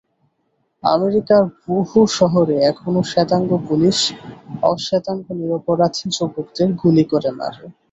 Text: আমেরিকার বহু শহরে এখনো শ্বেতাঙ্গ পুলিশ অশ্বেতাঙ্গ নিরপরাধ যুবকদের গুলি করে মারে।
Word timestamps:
আমেরিকার 0.83 1.43
বহু 1.65 1.99
শহরে 2.17 2.55
এখনো 2.71 2.99
শ্বেতাঙ্গ 3.03 3.49
পুলিশ 3.67 3.97
অশ্বেতাঙ্গ 4.63 5.25
নিরপরাধ 5.39 5.93
যুবকদের 6.15 6.69
গুলি 6.81 7.03
করে 7.11 7.29
মারে। 7.39 7.65